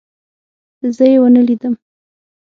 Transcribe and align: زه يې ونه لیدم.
زه 0.95 1.05
يې 1.11 1.17
ونه 1.21 1.41
لیدم. 1.47 1.73